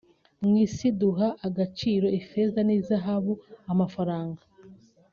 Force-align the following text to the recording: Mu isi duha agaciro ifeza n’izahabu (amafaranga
Mu 0.41 0.53
isi 0.65 0.87
duha 0.99 1.27
agaciro 1.47 2.07
ifeza 2.19 2.59
n’izahabu 2.67 3.33
(amafaranga 3.71 4.41